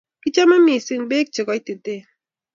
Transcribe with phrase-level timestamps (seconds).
[0.21, 2.01] Kichomei mising beek che kaititen